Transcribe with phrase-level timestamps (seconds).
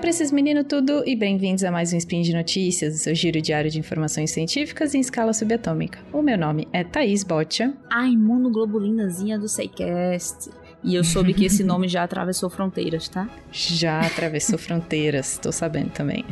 [0.00, 3.40] pra esses meninos tudo e bem-vindos a mais um Spin de Notícias, o seu giro
[3.42, 5.98] diário de informações científicas em escala subatômica.
[6.10, 7.74] O meu nome é Thaís Botia.
[7.90, 10.50] A imunoglobulinazinha do Seicast.
[10.82, 13.28] E eu soube que esse nome já atravessou fronteiras, tá?
[13.52, 16.24] Já atravessou fronteiras, tô sabendo também.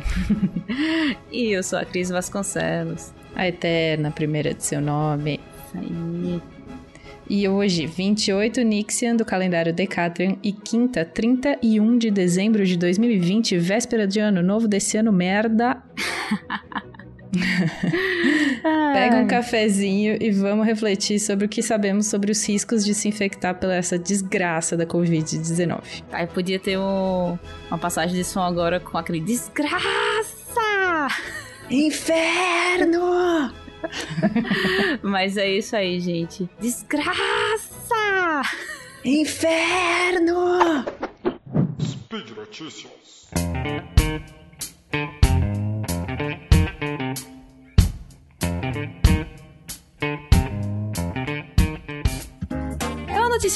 [1.31, 3.13] e eu sou a Cris Vasconcelos.
[3.35, 5.39] A eterna primeira de seu nome.
[5.67, 6.41] Isso aí.
[7.29, 14.07] E hoje, 28 Nixian do calendário Decatrian e quinta, 31 de dezembro de 2020, véspera
[14.07, 15.77] de ano novo desse ano merda.
[18.93, 23.07] Pega um cafezinho e vamos refletir sobre o que sabemos sobre os riscos de se
[23.07, 26.03] infectar pela essa desgraça da Covid-19.
[26.11, 27.37] Aí podia ter um,
[27.69, 29.85] uma passagem de som agora com aquele desgraça!
[31.69, 33.53] Inferno!
[35.01, 36.49] Mas é isso aí, gente.
[36.59, 38.41] Desgraça!
[39.03, 40.85] Inferno!
[41.81, 43.27] Speed Notícias.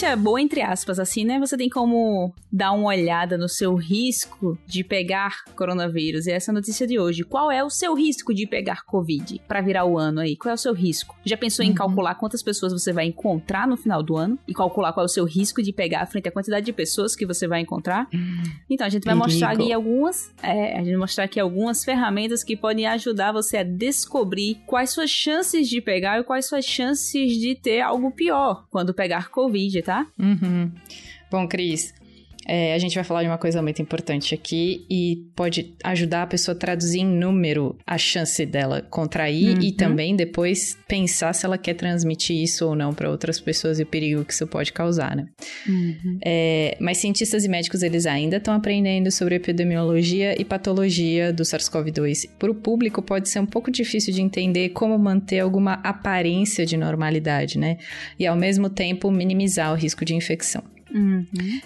[0.04, 1.40] Notícia boa, entre aspas, assim, né?
[1.40, 6.28] Você tem como dar uma olhada no seu risco de pegar coronavírus.
[6.28, 7.24] E essa é a notícia de hoje.
[7.24, 10.36] Qual é o seu risco de pegar Covid para virar o ano aí?
[10.36, 11.16] Qual é o seu risco?
[11.26, 11.76] Já pensou em uhum.
[11.76, 14.38] calcular quantas pessoas você vai encontrar no final do ano?
[14.48, 17.26] E calcular qual é o seu risco de pegar frente à quantidade de pessoas que
[17.26, 18.08] você vai encontrar?
[18.14, 18.44] Uhum.
[18.70, 19.32] Então, a gente vai Perigo.
[19.32, 20.34] mostrar aqui algumas.
[20.42, 24.90] É, a gente vai mostrar aqui algumas ferramentas que podem ajudar você a descobrir quais
[24.90, 29.82] suas chances de pegar e quais suas chances de ter algo pior quando pegar Covid
[29.82, 29.93] tá?
[30.20, 30.72] Uhum.
[31.30, 31.94] Bom, Cris,
[32.48, 36.28] é, a gente vai falar de uma coisa muito importante aqui e pode ajudar a
[36.28, 39.64] pessoa a traduzir em número a chance dela contrair uhum.
[39.64, 43.84] e também depois pensar se ela quer transmitir isso ou não para outras pessoas e
[43.84, 45.26] o perigo que isso pode causar, né?
[45.68, 46.20] Uhum.
[46.26, 52.30] É, mas cientistas e médicos eles ainda estão aprendendo sobre epidemiologia e patologia do SARS-CoV-2.
[52.38, 56.78] Para o público pode ser um pouco difícil de entender como manter alguma aparência de
[56.78, 57.78] normalidade, né?
[58.20, 60.64] E ao mesmo tempo minimizar o risco de infecção.
[60.94, 61.26] Uhum.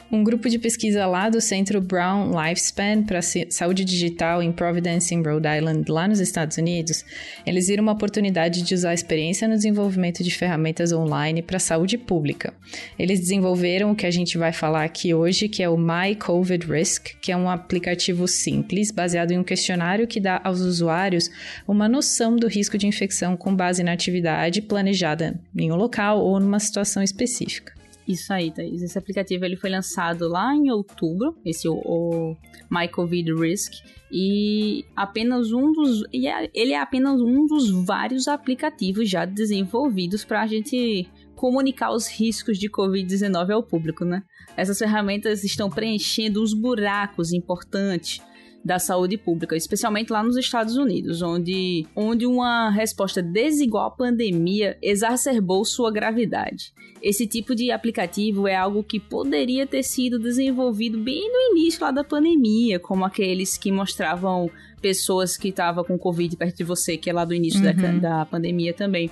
[0.10, 5.22] Um grupo de pesquisa lá do Centro Brown Lifespan para Saúde Digital em Providence, em
[5.22, 7.04] Rhode Island, lá nos Estados Unidos,
[7.46, 11.98] eles viram uma oportunidade de usar a experiência no desenvolvimento de ferramentas online para saúde
[11.98, 12.54] pública.
[12.98, 16.66] Eles desenvolveram o que a gente vai falar aqui hoje, que é o My COVID
[16.66, 21.30] Risk, que é um aplicativo simples baseado em um questionário que dá aos usuários
[21.68, 26.40] uma noção do risco de infecção com base na atividade planejada em um local ou
[26.40, 27.77] numa situação específica.
[28.08, 28.82] Isso aí, Thaís.
[28.82, 32.38] Esse aplicativo ele foi lançado lá em outubro, esse o, o
[32.72, 33.74] My Covid Risk,
[34.10, 40.42] e apenas um dos é, ele é apenas um dos vários aplicativos já desenvolvidos para
[40.42, 44.24] a gente comunicar os riscos de Covid-19 ao público, né?
[44.56, 48.22] Essas ferramentas estão preenchendo os buracos importantes
[48.68, 54.78] da saúde pública, especialmente lá nos Estados Unidos, onde, onde uma resposta desigual à pandemia
[54.82, 56.74] exacerbou sua gravidade.
[57.02, 61.92] Esse tipo de aplicativo é algo que poderia ter sido desenvolvido bem no início lá
[61.92, 64.52] da pandemia, como aqueles que mostravam
[64.82, 68.00] pessoas que estavam com Covid perto de você, que é lá do início uhum.
[68.00, 69.10] da, da pandemia também.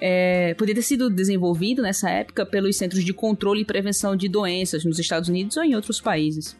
[0.00, 4.84] É, poderia ter sido desenvolvido nessa época pelos Centros de Controle e Prevenção de Doenças
[4.84, 6.56] nos Estados Unidos ou em outros países.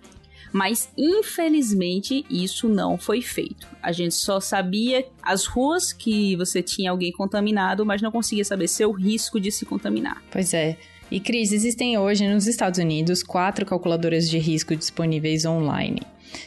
[0.53, 3.67] Mas infelizmente isso não foi feito.
[3.83, 8.69] A gente só sabia as ruas que você tinha alguém contaminado, mas não conseguia saber
[8.69, 10.23] seu risco de se contaminar.
[10.31, 10.77] Pois é.
[11.11, 16.03] E Cris, existem hoje nos Estados Unidos quatro calculadoras de risco disponíveis online.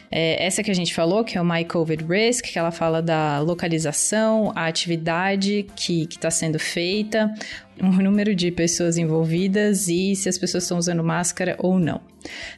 [0.09, 3.01] É, essa que a gente falou, que é o My COVID Risk, que ela fala
[3.01, 7.33] da localização, a atividade que está sendo feita,
[7.81, 11.99] o número de pessoas envolvidas e se as pessoas estão usando máscara ou não.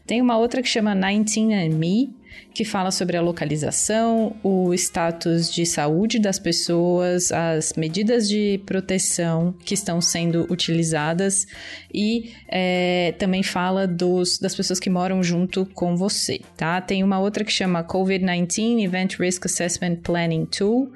[0.06, 2.14] Tem uma outra que chama 19andMe,
[2.54, 9.54] que fala sobre a localização, o status de saúde das pessoas, as medidas de proteção
[9.66, 11.46] que estão sendo utilizadas
[11.94, 16.80] e é, também fala dos, das pessoas que moram junto com você, tá?
[16.80, 20.92] Tem uma outra que chama COVID-19 Event Risk Assessment Planning Tool,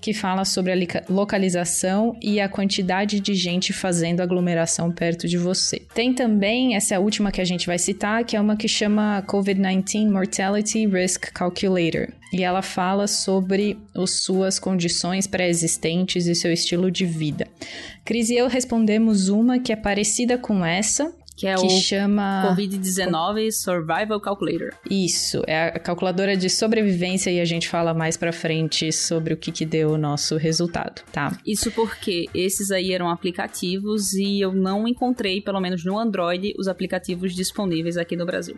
[0.00, 0.76] que fala sobre a
[1.08, 5.82] localização e a quantidade de gente fazendo aglomeração perto de você.
[5.94, 8.66] Tem também, essa é a última que a gente vai citar, que é uma que
[8.66, 12.08] chama COVID-19 Mortality Risk Calculator.
[12.32, 17.48] E ela fala sobre as suas condições pré-existentes e seu estilo de vida.
[18.04, 22.54] Cris e eu respondemos uma que é parecida com essa, Que é que o chama
[22.54, 24.74] COVID-19 Survival Calculator.
[24.90, 29.38] Isso, é a calculadora de sobrevivência e a gente fala mais pra frente sobre o
[29.38, 31.34] que, que deu o nosso resultado, tá?
[31.46, 36.68] Isso porque esses aí eram aplicativos e eu não encontrei, pelo menos no Android, os
[36.68, 38.56] aplicativos disponíveis aqui no Brasil.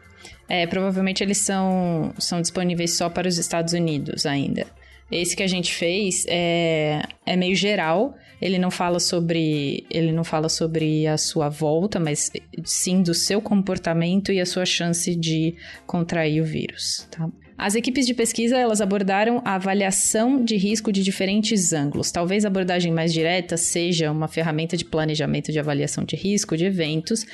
[0.49, 4.67] É, provavelmente eles são, são disponíveis só para os Estados Unidos ainda.
[5.13, 8.17] Esse que a gente fez é, é meio geral.
[8.41, 12.31] Ele não fala sobre ele não fala sobre a sua volta, mas
[12.65, 15.55] sim do seu comportamento e a sua chance de
[15.87, 17.29] contrair o vírus, tá?
[17.57, 22.11] As equipes de pesquisa elas abordaram a avaliação de risco de diferentes ângulos.
[22.11, 26.65] Talvez a abordagem mais direta seja uma ferramenta de planejamento de avaliação de risco de
[26.65, 27.25] eventos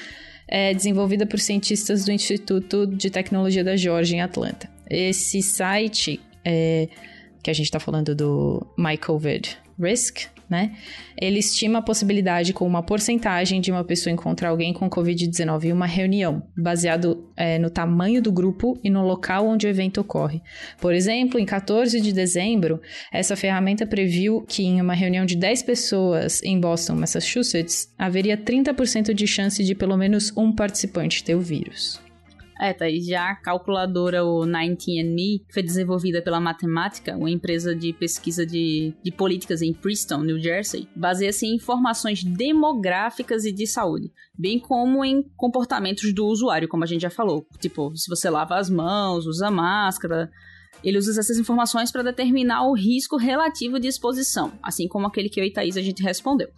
[0.46, 4.68] é, desenvolvida por cientistas do Instituto de Tecnologia da Georgia em Atlanta.
[4.90, 6.88] Esse site é,
[7.42, 10.72] que a gente está falando do MyCovid Risk, né?
[11.20, 15.72] Ele estima a possibilidade com uma porcentagem de uma pessoa encontrar alguém com Covid-19 em
[15.72, 20.40] uma reunião, baseado é, no tamanho do grupo e no local onde o evento ocorre.
[20.80, 22.80] Por exemplo, em 14 de dezembro,
[23.12, 29.12] essa ferramenta previu que em uma reunião de 10 pessoas em Boston, Massachusetts, haveria 30%
[29.12, 32.07] de chance de pelo menos um participante ter o vírus.
[32.60, 37.74] É, tá aí já a calculadora, o 19andMe, que foi desenvolvida pela Matemática, uma empresa
[37.74, 43.66] de pesquisa de, de políticas em Princeton, New Jersey, baseia-se em informações demográficas e de
[43.66, 47.46] saúde, bem como em comportamentos do usuário, como a gente já falou.
[47.60, 50.28] Tipo, se você lava as mãos, usa máscara,
[50.82, 55.40] ele usa essas informações para determinar o risco relativo de exposição, assim como aquele que
[55.40, 56.48] eu e Thaís a gente respondeu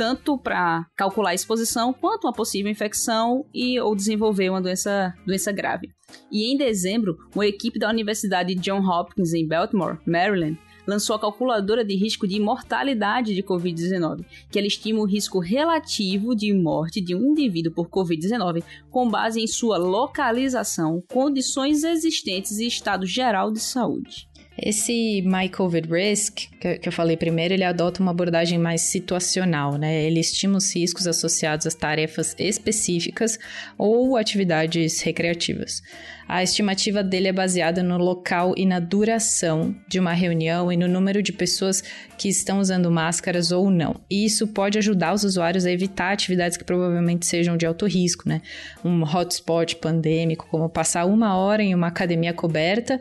[0.00, 5.52] tanto para calcular a exposição quanto uma possível infecção e ou desenvolver uma doença, doença
[5.52, 5.90] grave.
[6.32, 11.84] E em dezembro, uma equipe da Universidade John Hopkins em Baltimore, Maryland, lançou a calculadora
[11.84, 17.14] de risco de mortalidade de Covid-19, que ela estima o risco relativo de morte de
[17.14, 23.60] um indivíduo por Covid-19 com base em sua localização, condições existentes e estado geral de
[23.60, 24.29] saúde.
[24.58, 30.02] Esse COVID Risk, que eu falei primeiro, ele adota uma abordagem mais situacional, né?
[30.02, 33.38] Ele estima os riscos associados às tarefas específicas
[33.78, 35.82] ou atividades recreativas.
[36.28, 40.86] A estimativa dele é baseada no local e na duração de uma reunião e no
[40.86, 41.82] número de pessoas
[42.18, 44.00] que estão usando máscaras ou não.
[44.10, 48.28] E isso pode ajudar os usuários a evitar atividades que provavelmente sejam de alto risco,
[48.28, 48.42] né?
[48.84, 53.00] Um hotspot pandêmico, como passar uma hora em uma academia coberta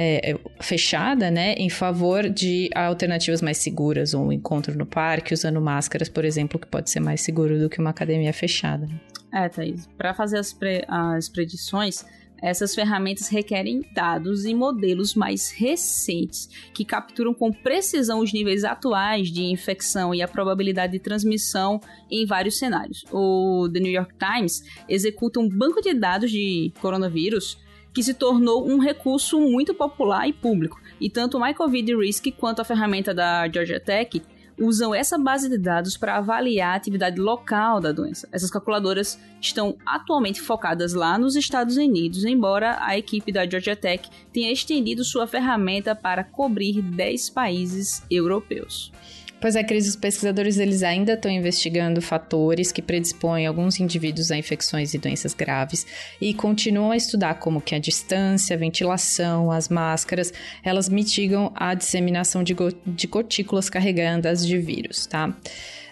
[0.00, 5.60] é, é, fechada, né, em favor de alternativas mais seguras, um encontro no parque usando
[5.60, 8.88] máscaras, por exemplo, que pode ser mais seguro do que uma academia fechada.
[9.34, 12.04] É, Thaís, para fazer as, pre as predições,
[12.40, 19.32] essas ferramentas requerem dados e modelos mais recentes, que capturam com precisão os níveis atuais
[19.32, 23.04] de infecção e a probabilidade de transmissão em vários cenários.
[23.10, 27.58] O The New York Times executa um banco de dados de coronavírus
[27.92, 30.80] que se tornou um recurso muito popular e público.
[31.00, 34.22] E tanto o MyCovid Risk quanto a ferramenta da Georgia Tech
[34.60, 38.28] usam essa base de dados para avaliar a atividade local da doença.
[38.32, 44.08] Essas calculadoras estão atualmente focadas lá nos Estados Unidos, embora a equipe da Georgia Tech
[44.32, 48.92] tenha estendido sua ferramenta para cobrir 10 países europeus.
[49.40, 54.36] Pois é, Cris, os pesquisadores eles ainda estão investigando fatores que predispõem alguns indivíduos a
[54.36, 55.86] infecções e doenças graves
[56.20, 60.32] e continuam a estudar como que a distância, a ventilação, as máscaras,
[60.64, 65.32] elas mitigam a disseminação de, de gotículas carregandas de vírus, tá?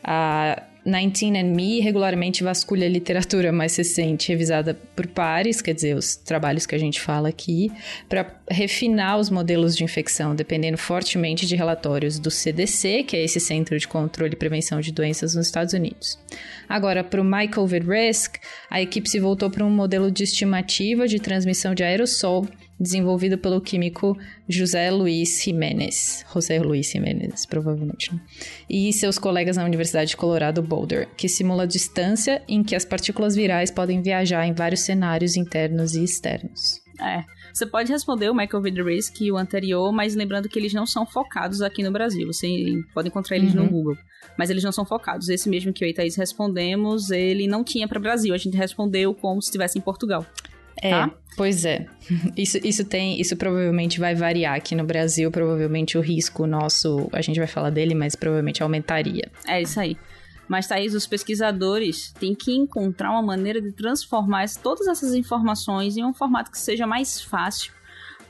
[0.02, 6.74] A 19andMe regularmente vasculha literatura mais recente, revisada por pares, quer dizer, os trabalhos que
[6.76, 7.72] a gente fala aqui,
[8.08, 13.40] para refinar os modelos de infecção, dependendo fortemente de relatórios do CDC, que é esse
[13.40, 16.18] Centro de Controle e Prevenção de Doenças nos Estados Unidos.
[16.68, 18.36] Agora, para o MyCovid Risk,
[18.70, 22.46] a equipe se voltou para um modelo de estimativa de transmissão de aerossol
[22.78, 24.16] desenvolvido pelo químico
[24.48, 26.24] José Luiz Jiménez.
[26.32, 28.12] José Luiz Jiménez, provavelmente.
[28.12, 28.20] Né?
[28.68, 32.84] E seus colegas na Universidade de Colorado Boulder, que simula a distância em que as
[32.84, 36.80] partículas virais podem viajar em vários cenários internos e externos.
[37.00, 37.24] É.
[37.52, 41.06] Você pode responder o Michael Risk e o anterior, mas lembrando que eles não são
[41.06, 42.26] focados aqui no Brasil.
[42.26, 42.48] Você
[42.92, 43.64] pode encontrar eles uhum.
[43.64, 43.96] no Google.
[44.36, 45.30] Mas eles não são focados.
[45.30, 48.34] Esse mesmo que eu e Thaís respondemos, ele não tinha para Brasil.
[48.34, 50.26] A gente respondeu como se estivesse em Portugal.
[50.82, 51.10] É, tá?
[51.36, 51.86] pois é.
[52.36, 55.30] Isso, isso tem, isso provavelmente vai variar aqui no Brasil.
[55.30, 59.28] Provavelmente o risco nosso, a gente vai falar dele, mas provavelmente aumentaria.
[59.46, 59.96] É isso aí.
[60.48, 66.04] Mas, Thaís, os pesquisadores têm que encontrar uma maneira de transformar todas essas informações em
[66.04, 67.72] um formato que seja mais fácil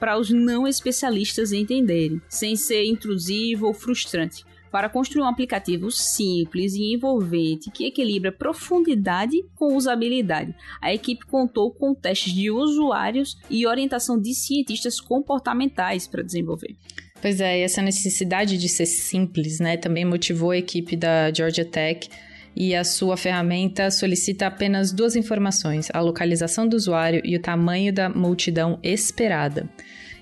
[0.01, 4.46] para os não especialistas entenderem, sem ser intrusivo ou frustrante.
[4.71, 11.71] Para construir um aplicativo simples e envolvente que equilibra profundidade com usabilidade, a equipe contou
[11.71, 16.77] com testes de usuários e orientação de cientistas comportamentais para desenvolver.
[17.21, 22.09] Pois é, essa necessidade de ser simples, né, também motivou a equipe da Georgia Tech
[22.55, 27.93] e a sua ferramenta solicita apenas duas informações: a localização do usuário e o tamanho
[27.93, 29.69] da multidão esperada.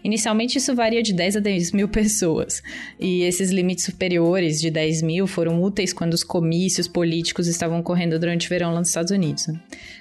[0.04, 2.62] Inicialmente, isso varia de 10 a 10 mil pessoas,
[3.00, 8.18] e esses limites superiores de 10 mil foram úteis quando os comícios políticos estavam ocorrendo
[8.18, 9.46] durante o verão lá nos Estados Unidos.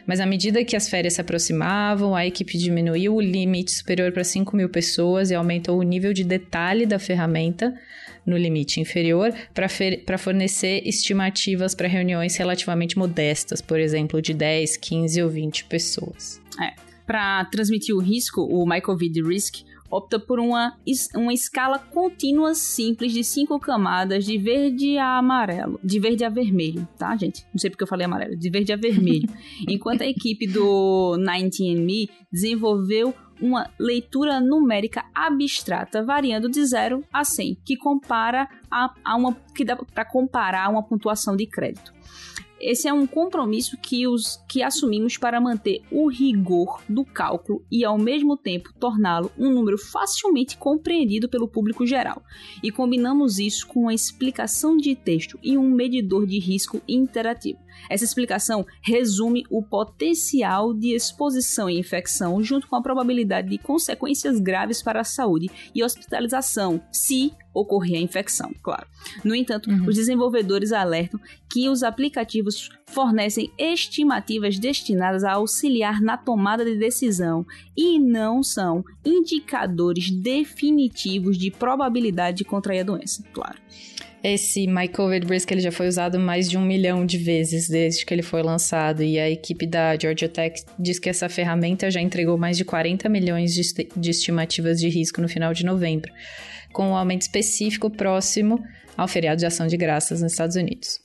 [0.06, 4.26] Mas à medida que as férias se aproximavam, a equipe diminuiu o limite superior para
[4.26, 7.74] 5 mil pessoas e aumentou o nível de detalhe da ferramenta
[8.26, 15.24] no limite inferior para fornecer estimativas para reuniões relativamente modestas, por exemplo, de 10, 15
[15.24, 16.42] ou 20 pessoas.
[16.62, 16.74] É.
[17.06, 19.66] Para transmitir o risco, o Michael Risk
[19.96, 20.76] opta por uma,
[21.16, 26.88] uma escala contínua simples de cinco camadas de verde a amarelo, de verde a vermelho,
[26.98, 27.46] tá, gente?
[27.54, 29.30] Não sei porque eu falei amarelo, de verde a vermelho.
[29.70, 37.58] Enquanto a equipe do 19andMe desenvolveu uma leitura numérica abstrata variando de 0 a 100,
[37.66, 41.94] que compara a, a uma que dá para comparar uma pontuação de crédito.
[42.66, 47.84] Esse é um compromisso que, os, que assumimos para manter o rigor do cálculo e,
[47.84, 52.24] ao mesmo tempo, torná-lo um número facilmente compreendido pelo público geral.
[52.64, 57.60] E combinamos isso com uma explicação de texto e um medidor de risco interativo.
[57.90, 64.40] Essa explicação resume o potencial de exposição e infecção, junto com a probabilidade de consequências
[64.40, 68.88] graves para a saúde e hospitalização, se ocorrer a infecção, claro.
[69.24, 69.86] No entanto, uhum.
[69.88, 71.20] os desenvolvedores alertam
[71.50, 77.46] que os aplicativos fornecem estimativas destinadas a auxiliar na tomada de decisão
[77.78, 83.58] e não são indicadores definitivos de probabilidade de contrair a doença, claro.
[84.24, 88.06] Esse My COVID Risk ele já foi usado mais de um milhão de vezes desde
[88.06, 92.00] que ele foi lançado e a equipe da Georgia Tech diz que essa ferramenta já
[92.00, 93.62] entregou mais de 40 milhões de,
[93.98, 96.10] de estimativas de risco no final de novembro,
[96.74, 98.62] com um aumento específico próximo
[98.98, 101.00] ao feriado de ação de graças nos Estados Unidos.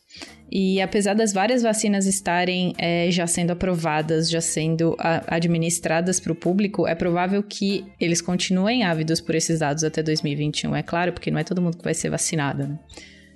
[0.50, 6.32] E apesar das várias vacinas estarem é, já sendo aprovadas, já sendo a, administradas para
[6.32, 10.74] o público, é provável que eles continuem ávidos por esses dados até 2021.
[10.74, 12.78] É claro, porque não é todo mundo que vai ser vacinado, né?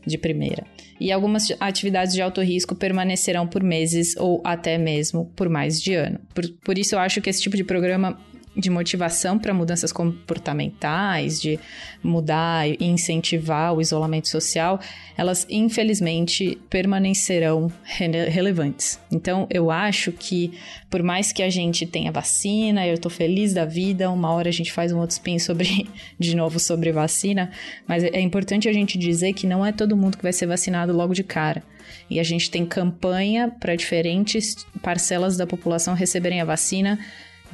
[0.05, 0.65] De primeira.
[0.99, 5.95] E algumas atividades de alto risco permanecerão por meses ou até mesmo por mais de
[5.95, 6.19] ano.
[6.35, 8.19] Por, por isso, eu acho que esse tipo de programa
[8.57, 11.59] de motivação para mudanças comportamentais, de
[12.03, 14.79] mudar e incentivar o isolamento social,
[15.17, 19.01] elas infelizmente permanecerão rele relevantes.
[19.11, 20.53] Então, eu acho que
[20.91, 24.53] por mais que a gente tenha vacina, eu estou feliz da vida, uma hora a
[24.53, 25.89] gente faz um outro spin sobre
[26.21, 27.51] de novo sobre vacina,
[27.87, 30.93] mas é importante a gente dizer que não é todo mundo que vai ser vacinado
[30.93, 31.63] logo de cara.
[32.11, 36.99] E a gente tem campanha para diferentes parcelas da população receberem a vacina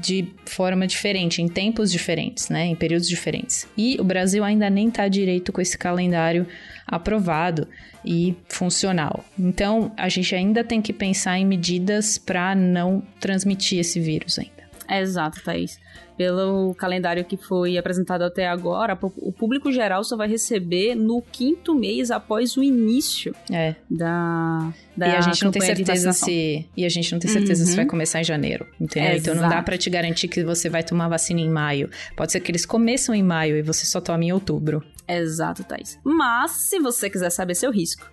[0.00, 2.66] de forma diferente, em tempos diferentes, né?
[2.66, 3.66] Em períodos diferentes.
[3.76, 6.46] E o Brasil ainda nem está direito com esse calendário
[6.86, 7.68] aprovado
[8.04, 9.24] e funcional.
[9.38, 14.57] Então, a gente ainda tem que pensar em medidas para não transmitir esse vírus ainda.
[14.88, 15.78] Exato, Thaís
[16.18, 21.76] pelo calendário que foi apresentado até agora, o público geral só vai receber no quinto
[21.76, 23.76] mês após o início é.
[23.88, 27.62] da, da e a gente não tem certeza se e a gente não tem certeza
[27.62, 27.70] uhum.
[27.70, 29.16] se vai começar em janeiro, entendeu?
[29.16, 31.88] Então não dá para te garantir que você vai tomar vacina em maio.
[32.16, 34.82] Pode ser que eles começam em maio e você só tome em outubro.
[35.06, 36.00] Exato, Thais.
[36.02, 38.04] Mas se você quiser saber seu risco,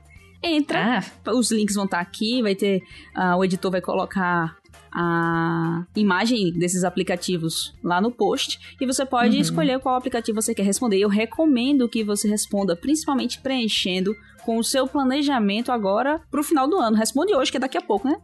[0.43, 0.99] entra.
[0.99, 1.31] Ah.
[1.31, 2.83] Os links vão estar aqui, vai ter.
[3.17, 4.55] Uh, o editor vai colocar
[4.97, 9.41] a imagem desses aplicativos lá no post e você pode uhum.
[9.41, 10.97] escolher qual aplicativo você quer responder.
[10.97, 16.77] Eu recomendo que você responda, principalmente preenchendo com o seu planejamento agora pro final do
[16.77, 16.95] ano.
[16.95, 18.15] Responde hoje, que é daqui a pouco, né?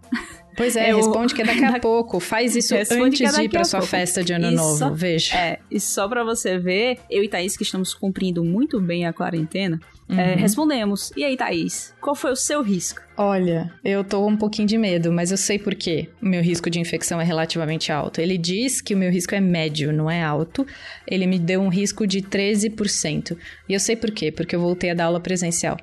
[0.55, 0.97] Pois é, Eu...
[0.97, 2.19] responde que é daqui a pouco.
[2.19, 3.89] Faz isso responde antes é de ir pra sua pouco.
[3.89, 4.89] festa de ano e novo, só...
[4.91, 5.35] veja.
[5.35, 9.11] É, e só pra você ver, eu e Thaís, que estamos cumprindo muito bem a
[9.11, 9.79] quarentena,
[10.12, 10.20] uhum.
[10.20, 11.12] É, respondemos.
[11.15, 13.01] E aí, Thaís, qual foi o seu risco?
[13.18, 16.10] Olha, eu tô um pouquinho de medo, mas eu sei por quê.
[16.22, 18.20] O meu risco de infecção é relativamente alto.
[18.20, 20.65] Ele diz que o meu risco é médio, não é alto.
[21.08, 23.38] Ele me deu um risco de 13%.
[23.70, 25.77] E eu sei por quê, porque eu voltei a dar aula presencial.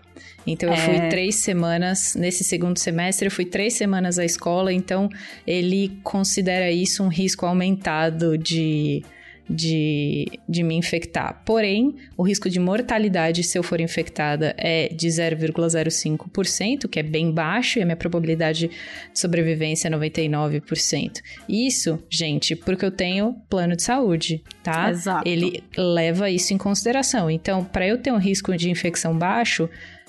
[0.46, 0.78] Então, eu é...
[0.78, 5.08] fui três semanas, nesse segundo semestre, eu fui três semanas à escola, então
[5.46, 9.04] ele considera isso um risco aumentado de
[9.48, 11.42] de, de me infectar.
[11.44, 17.30] Porém, o risco de mortalidade se eu for infectada é de 0,05%, que é bem
[17.30, 21.20] baixo, e a minha probabilidade de sobrevivência é 99%.
[21.48, 24.90] Isso, gente, porque eu tenho plano de saúde, tá?
[24.90, 25.28] Exato.
[25.28, 27.30] Ele leva isso em consideração.
[27.30, 29.68] Então, para eu ter um risco de infecção baixo,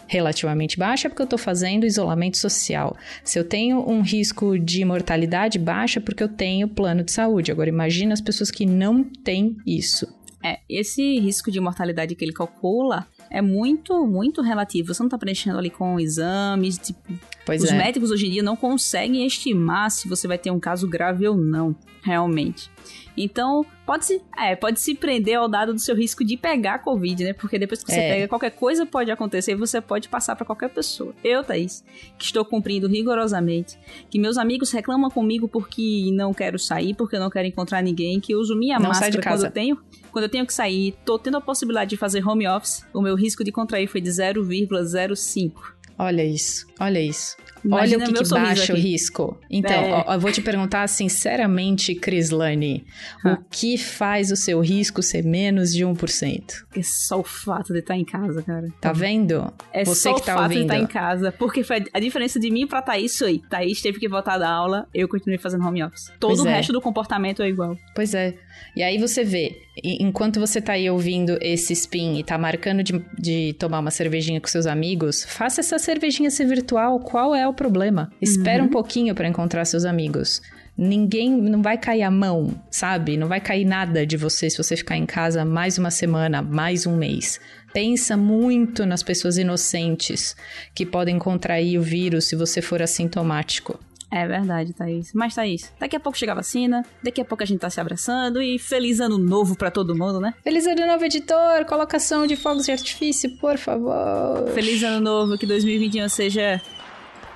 [0.09, 2.97] relativamente baixa, é porque eu estou fazendo isolamento social.
[3.23, 7.51] Se eu tenho um risco de mortalidade baixa, é porque eu tenho plano de saúde.
[7.51, 10.07] Agora, imagina as pessoas que não têm isso.
[10.43, 14.93] É, esse risco de mortalidade que ele calcula é muito, muito relativo.
[14.93, 16.79] Você não está preenchendo ali com exames.
[16.79, 17.13] Tipo,
[17.49, 17.77] pois os é.
[17.77, 21.35] médicos hoje em dia não conseguem estimar se você vai ter um caso grave ou
[21.35, 22.71] não, realmente.
[23.17, 26.79] Então, pode se, é, pode se prender ao dado do seu risco de pegar a
[26.79, 27.33] Covid, né?
[27.33, 28.13] Porque depois que você É.
[28.13, 31.13] pega, qualquer coisa pode acontecer e você pode passar para qualquer pessoa.
[31.21, 31.83] Eu, Thaís,
[32.17, 33.77] que estou cumprindo rigorosamente,
[34.09, 38.21] que meus amigos reclamam comigo porque não quero sair, porque eu não quero encontrar ninguém,
[38.21, 39.77] que eu uso minha Não máscara quando eu tenho.
[40.11, 43.15] Quando eu tenho que sair, tô tendo a possibilidade de fazer home office, o meu
[43.15, 45.78] risco de contrair foi de 0,05.
[45.99, 47.35] Olha isso, olha isso.
[47.63, 48.81] Imagina olha o que, que baixa o aqui.
[48.87, 49.37] risco.
[49.51, 50.03] Então, É.
[50.07, 52.85] ó, eu vou te perguntar sinceramente, Crislane,
[53.25, 53.33] Ah.
[53.33, 56.65] o que faz o seu risco ser menos de 1%?
[56.73, 58.67] É só o fato de estar em casa, cara.
[58.79, 59.51] Tá vendo?
[59.73, 60.71] É Você só que o tá fato de ouvindo.
[60.73, 61.33] estar em casa.
[61.33, 63.41] Porque foi a diferença de mim pra Thaís aí.
[63.49, 66.05] Thaís teve que voltar da aula, eu continuei fazendo home office.
[66.17, 66.53] Todo Pois o é.
[66.55, 67.75] resto do comportamento é igual.
[67.93, 68.35] Pois é.
[68.73, 73.03] E aí você vê, enquanto você tá aí ouvindo esse spin e tá marcando de,
[73.17, 76.99] de tomar uma cervejinha com seus amigos, faça essa cervejinha ser virtual.
[76.99, 78.11] Qual é o problema?
[78.21, 80.41] Espera um pouquinho pra encontrar seus amigos.
[80.77, 83.17] Ninguém não vai cair a mão, sabe?
[83.17, 86.87] Não vai cair nada de você se você ficar em casa mais uma semana, mais
[86.87, 87.37] um mês.
[87.73, 90.37] Pensa muito nas pessoas inocentes
[90.73, 93.77] que podem contrair o vírus se você for assintomático.
[94.11, 95.13] É verdade, Thaís.
[95.13, 97.79] Mas, Thaís, daqui a pouco chega a vacina, daqui a pouco a gente tá se
[97.79, 100.33] abraçando e feliz ano novo pra todo mundo, né?
[100.43, 101.65] Feliz ano novo, editor!
[101.65, 104.49] Colocação de fogos de artifício, por favor.
[104.53, 106.61] Feliz ano novo, que 2021 seja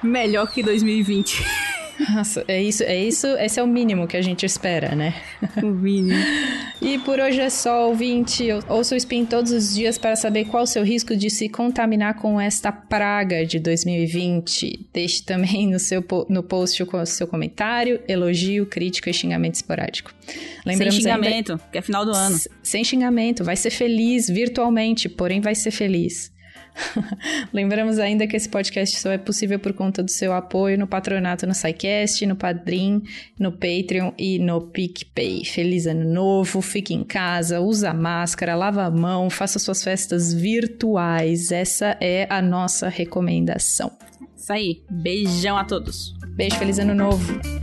[0.02, 1.44] melhor que 2020.
[2.00, 5.14] Nossa, é isso, é isso, esse é o mínimo que a gente espera, né?
[5.62, 6.20] o mínimo.
[6.82, 8.48] E por hoje é só, ouvinte.
[8.68, 12.16] Ouça o Spin todos os dias para saber qual o seu risco de se contaminar
[12.16, 14.90] com esta praga de 2020.
[14.92, 20.14] Deixe também no, seu, no post o seu comentário, elogio, crítica e xingamento esporádico.
[20.26, 22.38] Sem ainda- xingamento, que é final do ano.
[22.62, 26.33] Sem xingamento, vai ser feliz virtualmente, porém vai ser feliz.
[27.54, 31.46] Lembramos ainda que esse podcast só é possível por conta do seu apoio no patronato
[31.46, 33.02] no SciCast, no Padrim,
[33.40, 35.46] no Patreon e no PicPay.
[35.46, 41.52] Feliz ano novo, fique em casa, usa máscara, lava a mão, faça suas festas virtuais.
[41.52, 43.92] Essa é a nossa recomendação.
[44.36, 44.84] Isso aí.
[44.90, 46.14] Beijão a todos.
[46.36, 47.63] Beijo, feliz ano novo.